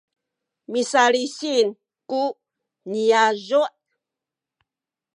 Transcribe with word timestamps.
misalisin 0.71 1.67
ku 2.09 2.21
niyazu’ 2.89 3.61